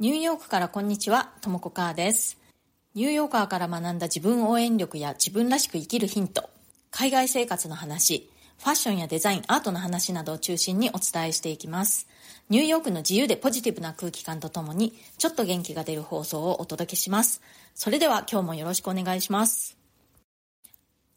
[0.00, 2.38] ニューヨークからこんにちは、ともこかーです。
[2.94, 6.48] ニューヨーカーから学んだ自分応援力や自分らしく生きるヒント、
[6.92, 12.06] 海外生活の話、ファッションやデザイン、アートの話などを中心にお伝えしていきます。
[12.48, 17.42] ニューヨークの自由でポジティブな空気感とともに、ちょっと元気が出る放送をお届けします。
[17.74, 19.76] それでは今日もよろしくお願いします。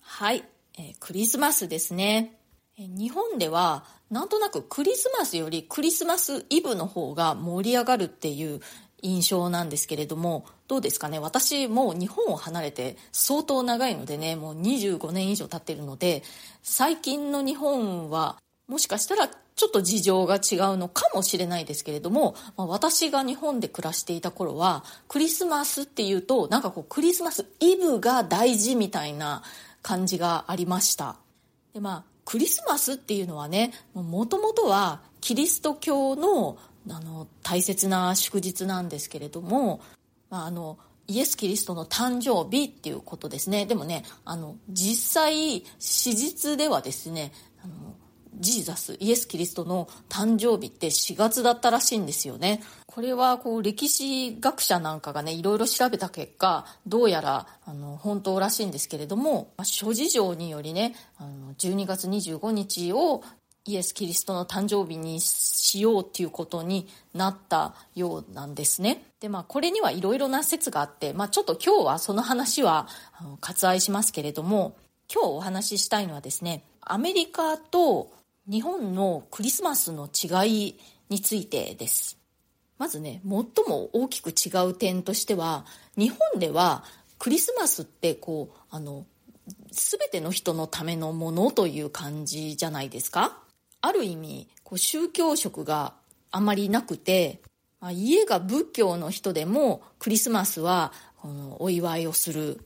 [0.02, 0.43] はい、
[0.79, 2.41] えー、クリスマスですね。
[2.77, 8.59] 日本ではなんとなくクリスマスよりクリスマスイブの方が盛り上がるっていう
[9.01, 11.20] 印象なんですけれどもどうですかね？
[11.20, 16.23] 私もう日本を離れて相当長いのでねもう25年以上経ってるので
[16.62, 29.43] 最近の日本はもしかしたらちょっと事情が違うのかもしれないですけれども、まあ、私が日本で暮らしていた頃はクリスマスっていうとなんかこうクリスマスイブが大事みたいな
[29.81, 31.17] 感じがありました。
[31.73, 36.57] でまあクリスマスっていうのはねもともとはキリスト教の
[36.90, 39.81] あの大切な祝日なんですけれども、
[40.30, 43.65] まあ、あのイエス・キリストの誕生日っていうことですね。
[43.65, 47.34] でもねあの実際史実ではですね
[48.41, 63.23] ジーザスイエス・キリストの誕生日って4月だったらしいんですよねこれはこう歴史学者なんかがねいろいろ調べた結果どうやらあの本当らしいんですけれども、まあ、諸事情によりねあの12月25日を
[63.65, 69.03] イエス・キリストの誕生日にしようっていうことになったようなんですね。
[69.19, 74.75] で、まあ、これにはいろいろな説があって、まあ、ちょっと今日はその話はあの割愛しますけれども、
[75.13, 78.09] 今日お話ししたいのはですね、アメリカと
[78.50, 80.79] 日本のクリスマスの違い
[81.09, 82.17] についてです。
[82.78, 83.31] まずね、最
[83.67, 86.84] も大きく違う点としては、日本では
[87.19, 89.06] クリスマスってこう、あの、
[89.69, 93.38] 全ての人のためのものという感じじゃないですか
[93.81, 95.94] ある意味、こう宗教色が
[96.31, 97.41] あまりなくて、
[97.79, 102.66] まあ、家が仏教の人でもクリスマスはこのお祝いをする。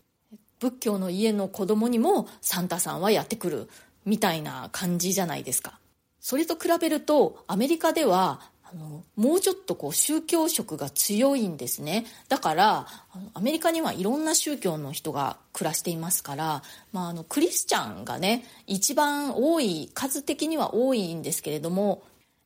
[0.59, 3.69] 仏教の家の子供にもサンタさんはやってくる。
[4.05, 5.79] みたいな感じじゃないですか。
[6.19, 12.87] それと比べるとアメリカではあのもうちょっとこう宗教色が強いんですねだから
[13.35, 22.01] アメリカにはいろんな宗教の人が暮らしていますから、まあ、あのクリスチャンがね一番多い数的には多いんですけれども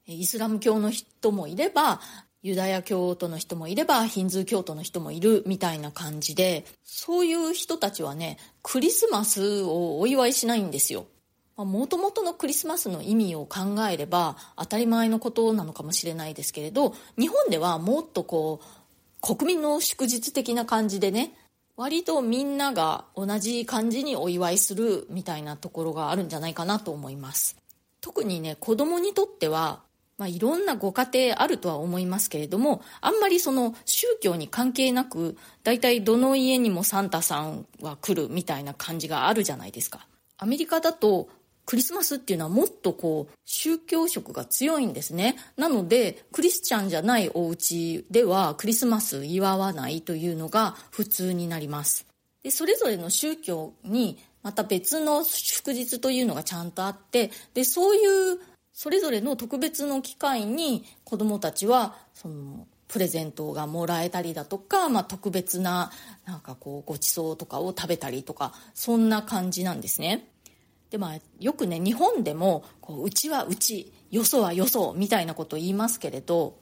[0.07, 2.01] イスラム教の人もいれば
[2.41, 11.05] ユダヤ教徒の人もいればヒンズー教徒の人もいるみたいな感じでそういう人たちはねクリスマスをお祝いしないんですよ
[11.65, 18.65] もともとのクリスマスの意味を考えれば当たり前のことなのかもしれないですけれど日本ではもっとこう
[19.21, 21.33] 国民の祝日的な感じでね
[21.75, 27.55] 割とみんなが同じ感じにお祝いするみたいなところがあるんじゃないかなと思います。
[28.01, 29.81] 特にね子供にとっては
[30.17, 40.05] まあ、いろんなご家庭あるとは思いますけれどもあんまりその宗教に関係なく大体どの家にもサンタさんは来るみたいな感じがあるじゃないですか。
[40.37, 41.29] アメリカだと
[41.69, 52.07] クリスマスっていうのはもっとこう宗教色が強いんですねなのでクリスチャンじゃないお家ではクリスマス祝わないというのが普通になります
[52.41, 58.39] でそれぞれの宗教にまた別の祝日というのがちゃんとあってでそういう
[58.73, 65.91] それぞれの特別の機会に子どもたちはそのプレゼントがもらえたりだとか、まあ、特別な
[66.25, 70.25] なんかこうごちそうとかを食べたりとかそんな感じなんですね。
[70.89, 76.57] でまあよくね日本でもこううちはうちよそはよそみたいなことを言いますけれど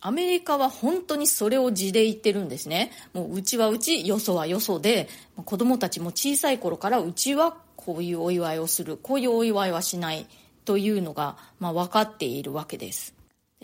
[0.00, 2.90] アメリカは本当にそれを字で言ってるんですね。
[3.14, 5.08] もううちはうちよそはよそで
[5.44, 10.26] 子供たちも小さい頃からうちはこういうお祝いをするこういうお祝いはしない
[10.64, 13.14] というのが、まあ、分かっているわけです。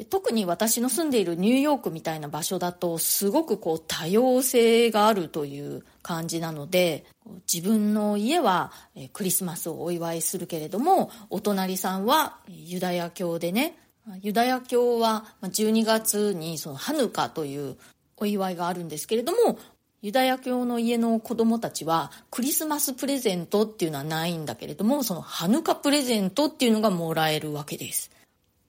[0.04, 7.04] 特に私の住んでいるニューヨークみたいな場所だとすごくこう多様性があるという感じなので
[7.52, 8.72] 自分の家は
[9.12, 13.76] クリスマスをお祝いするけれどもお隣さんはユダヤ教でね
[14.22, 17.76] ユダヤ教は12月にそのハヌカという
[18.16, 19.58] お祝いがあるんですけれども
[20.00, 28.12] ユダヤ教の家の子供たちはクリスマスプレゼントっていうのはないんだけれどもそのハヌカプレゼントっていうのがもらえるわけです。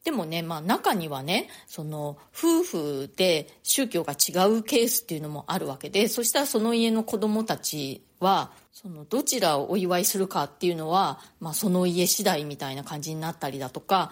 [0.04, 14.12] でもね、まあ中にはね、その夫婦で宗教が違うケースっていうのもあるわけで、そしたらその家の子供たちは、そのどちらをお祝いするかっていうのは、まあその家次第みたいな感じになったりだとか、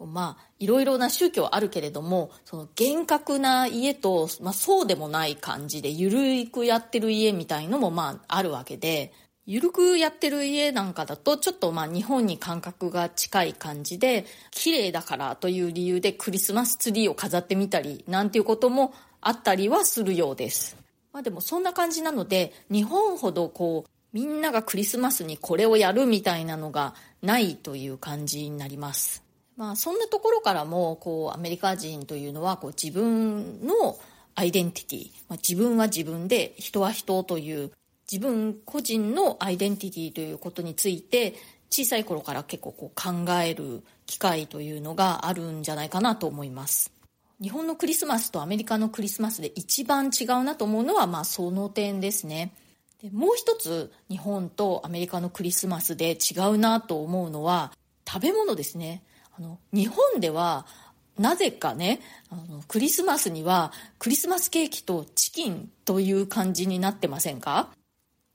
[0.00, 9.12] まあいろいろな宗教あるけれども、その厳格な家と、まあそうでもない感じで、ゆるくやってる家みたいのもまああるわけで、
[9.46, 20.76] ゆるくやってる家なんかだとちょっとまあ日本に感覚が近い感じで綺麗だからという理由でクリスマスツリーを飾ってみたりなんていうこともあったりはするようです。
[21.12, 29.22] まあでもそんな感じなので、日本ほどこう、みんながクリスマスにこれをやるみたいなのがないという感じになります。
[29.56, 33.98] まあそんなところからも、こう、アメリカ人というのは、こう、自分の
[34.34, 37.70] アイデンティティ、まあ、自分は自分で、人は人という
[38.10, 41.34] 自分個人のアイデンティティということについて
[41.70, 46.92] 小さい頃から結構こう考える機会というのがあるんじゃないかなと思います。
[47.40, 52.52] 日本のクリスマスとアメリカのクリスマスで一番違うなと思うのはまあその点ですね。
[53.00, 57.72] でもう一つ日本とアメリカのクリスマスで違うなと思うのは
[58.06, 59.04] 食べ物ですね。
[59.38, 60.66] あの日本では
[61.16, 67.70] なぜかねあのクリスマスにはクリスマスケーキとチキンという感じになってませんか？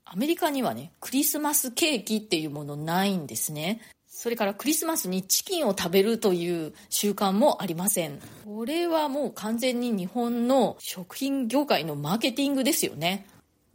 [0.08, 3.80] アメリカにはね、クリスマスケーキっていうものないんですね。
[4.06, 8.20] それからクリスマスにチキンを食べるという習慣もありません。
[8.44, 13.26] これはもう完全に日本の食品業界のマーケティングですよね。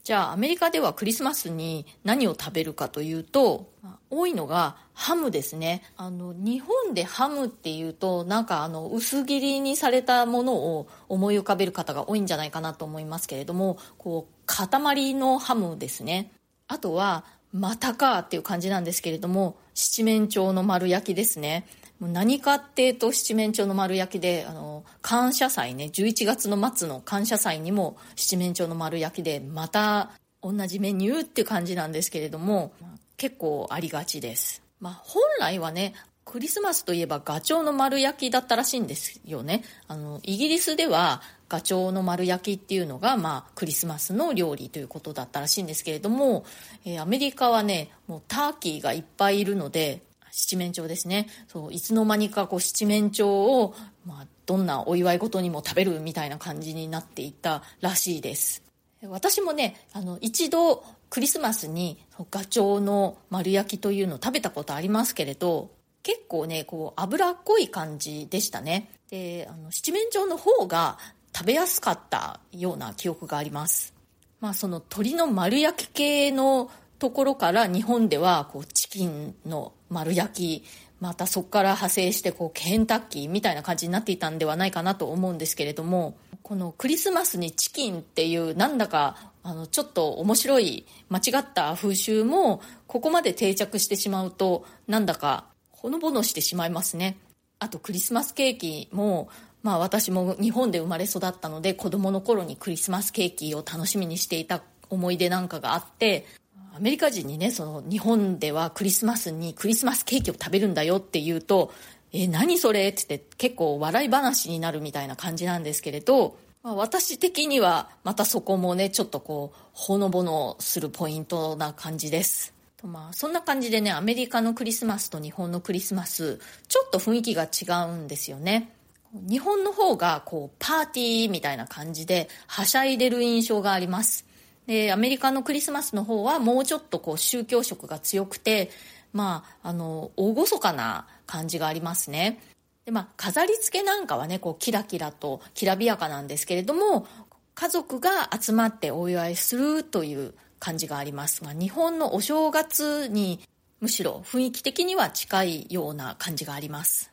[0.04, 3.72] じゃあアメリカではクリスマスに何を食べるかというと、
[4.10, 5.84] 多いのがハムですね。
[5.96, 16.32] あの、日本でハムっていうと、なんかあの、薄切りにされたものを思い浮かべる方が多いんじゃないかなと思いますけれども、こう、塊のハムですね。
[16.68, 21.66] あとは、またかっていう感じなんですけれども、七面鳥の丸焼きですね。
[22.02, 30.10] もう何かっていうと七面鳥の丸焼きで、あの、感謝祭ね、11月の末の感謝祭にも七面鳥の丸焼きで、また
[30.42, 32.74] 同じメニューって感じなんですけれども、
[33.18, 34.64] 結構ありがちです。
[34.80, 35.94] まあ、本来はね、
[36.26, 39.64] クリスマスといえばガチョウの丸焼きだったらしいんですよね。
[39.88, 46.46] あの、イギリスではガチョウの丸焼きっていうのが、まあ、クリスマスの料理ということだったらしいんですけれども、
[46.84, 50.02] えー、アメリカはね、もうターキーがいっぱいいるので、
[50.32, 51.28] 七面鳥ですね。
[51.48, 53.74] そう、いつの間にかこう七面鳥を、
[54.06, 58.64] まあ、どんなお祝い事にも食べるみたいな感じになっていったらしいです。
[59.04, 61.98] 私もね、あの、一度クリスマスに
[62.30, 65.72] ガチョウの丸焼きというのを食べたことありますけれど、
[66.04, 68.92] 結構ね、こう、脂っこい感じでしたね。
[69.10, 70.98] で、あの、七面鳥の方が
[71.36, 73.94] 食べやすかったような記憶があります。
[74.40, 80.66] まあ、その鶏の丸焼き系のところから日本ではこうチキンの丸焼き
[81.00, 97.18] またそこから派生してこうケンタッキーみたいな感じになっていたんではないかなと思うんですけれどもこのクリスマスにチキンっていうなんだかあのちょっと面白い間違った風習もここまで定着してしまうとなんだかほのぼのしてしまいますね。
[97.58, 99.30] あとクリスマスケーキも
[99.64, 106.26] まあ私も日本で生まれ育ったので子供の頃にクリスマスケーキを楽しみにしていた思い出なんかがあって
[106.74, 111.74] アメリカ人にねその日本ではクリスマスにクリスマスケーキを食べるんだよって言うと
[112.14, 122.54] 「え何それ?」ってって結構笑い話になるみたいな感じなんですけれど、まあ、私的にはまたそこもねちょっとこうほのぼのするポイントな感じです。
[122.84, 128.74] まあ、そんな感じでねアメリカのクリスマスと日本のクリスマスちょっと雰囲気が違うんですよね。
[129.14, 134.26] 日本の方がこうパーティーみたいな感じではしゃいでる印象があります。
[134.68, 138.70] で、アメリカのクリスマスの方はもうちょっとこう宗教色が強くて、
[139.14, 142.40] まあ、あの、大ごそかな感じがありますね。
[142.86, 147.08] で、まあ、飾り付けなんかはね、こう、キラキラときらびやかなんですけれども、
[147.54, 151.44] 家族が集まってお祝いするという感じがあります。
[151.44, 153.42] ま、日本のお正月に
[153.82, 157.11] むしろ雰囲気的には近いような感じがあります。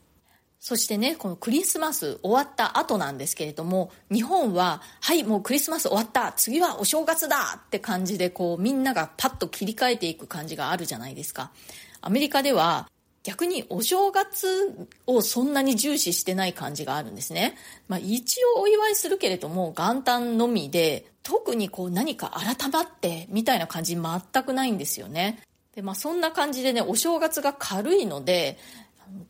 [0.61, 11.53] そしてね、このクリスマス終わった後なんですけれども、日本は、はい、もうクリスマス終わった、次はお正月だって感じで、こう、みんながパッと切り替えていく感じがあるじゃないですか。
[12.01, 12.89] アメリカでは、
[13.29, 17.57] 逆にお正月をそんなに重視してない感じがあるんですね。
[17.87, 25.43] まあ一応お祝いするけれども元旦のみで特にこう何か改まってみたいな感じ全くないんですよね。
[25.75, 28.57] でまあそんな感じでねお正月が軽いので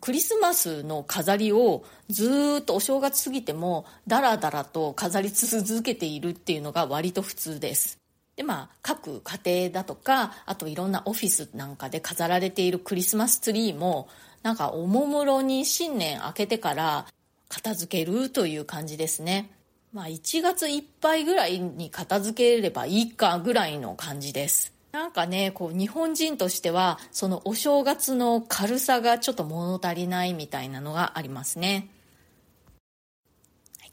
[0.00, 7.98] クリスマスの飾りをずっとお正月過ぎてもダラダラと飾り続けているっていうのが割と普通です。
[8.36, 14.08] でまあ各家庭だとかあといろんなオフィスなんかで飾られているクリスマスツリーも
[14.42, 17.06] なんかおもむろに新年明けてから
[17.48, 19.50] 片付けるという感じですね。
[19.92, 24.77] まあ1月いっぱいぐらいに片付ければいいかぐらいの感じです。
[24.92, 31.90] なんかね、こう日本人としては、そのお正月の軽さがちょっと物足りないみたいなのがありますね。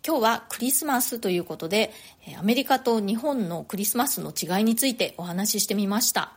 [0.07, 1.91] 今日はクリスマスということで、
[2.39, 6.33] アメリカと日本のクリスマスの違いについてお話ししてみました。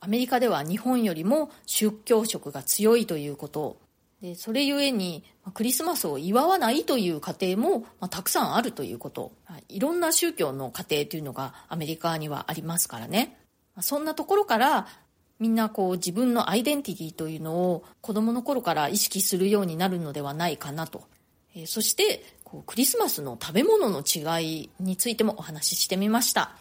[0.00, 3.76] アメリカでは日本よりも宗教色が強いということ。
[4.20, 9.32] でそれゆえにクリスマスを祝わないという家庭も、まあ、たくさんあるということ
[9.68, 13.36] いろんな宗教の家庭というのがアメリカにはありますからね
[13.80, 14.86] そんなところから
[15.38, 21.04] みんなこう自分のアイデンティティというのを子供の頃から意識するようになるのではないかなと、
[21.54, 26.52] えそしてこうクリスマスの食べ物の違いについてもお話ししてみました。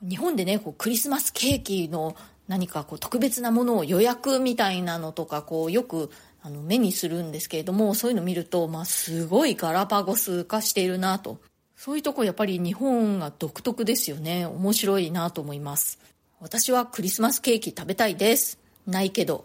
[0.00, 2.16] 日本でねこうクリスマスケーキの
[2.48, 6.10] 何かこう特別なものを予約みたいなのとかこうよく
[6.42, 11.38] あの目にするんですけれどもそういうの見ると、まあ、すごいガラパゴス化しているなと。
[11.76, 14.46] そういうとこやっぱり日本が独特ですよね。
[14.46, 15.98] 面白いなと思います。
[16.42, 18.58] 私はクリスマスケーキ食べたいです。
[18.86, 19.44] ないけど。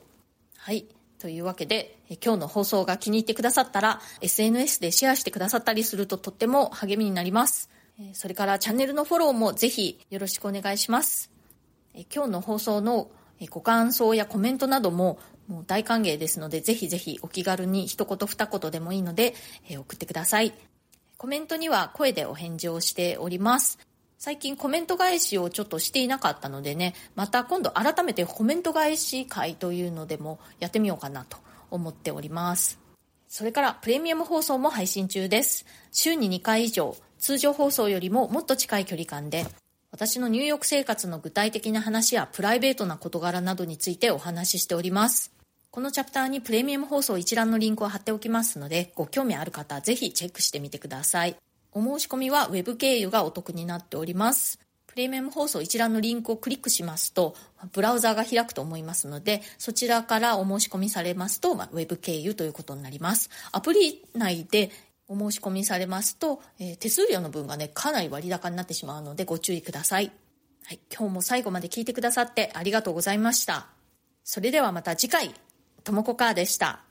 [0.57, 0.85] はい。
[1.19, 7.69] というわけで今日の放送が気に入ってくださったら SNS でシェアしてくださったりするととっても励みになります。
[8.13, 11.31] それからチャンネルのフォローもぜひよろしくお願いします。
[12.13, 13.11] 今日の放送の
[13.49, 19.35] ご感想やコメントなどももう大歓迎ですので、ぜひぜひお気軽に一言二言でもいいので、
[19.69, 20.53] 送ってください。
[21.17, 23.79] コメントには声でお返事をしております。
[24.17, 31.37] 最近コメント返しをちょっとしていなかったのでね、また今度改めてコメント返し会というのでもやってみようかなと
[31.69, 32.79] 思っております。
[33.27, 35.65] それからプレミアム放送も配信中です。
[35.91, 39.45] 週に2回以上、通常放送よりももっと近い距離感で、
[39.91, 45.31] 私の入浴生活の具体的な話やプライベートな事柄などについてお話ししております。
[45.71, 51.35] このチャプターにプレミアム放送一覧のリンクを貼っておきますので、ご興味ある方はぜひチェックしてみてください。
[51.75, 54.59] お申し込みは Web 経由がお得になっております。
[54.87, 57.35] プレミアム放送一覧のリンクをクリックしますと、
[57.73, 63.29] ブラウザーが開くと思いますので、そちらからお申し込みされますと、まあ、Web 経由ということになります。
[63.51, 64.71] アプリ内で
[65.09, 70.13] お申し込みされますと、えー、手数料の分がね、かなり割高になってしまうのでご注意ください。
[70.63, 73.67] はい、今日も最後まで聞いてくださってありがとうございました。
[74.23, 75.35] それではまた次回。
[75.83, 76.84] ともこかーでした。